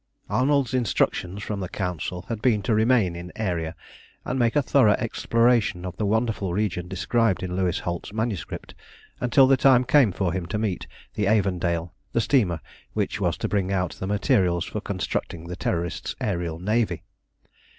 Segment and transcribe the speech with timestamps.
[0.31, 3.75] Arnold's instructions from the Council had been to remain in Aeria,
[4.25, 8.73] and make a thorough exploration of the wonderful region described in Louis Holt's manuscript,
[9.19, 12.61] until the time came for him to meet the Avondale, the steamer
[12.93, 17.03] which was to bring out the materials for constructing the Terrorists' aërial navy.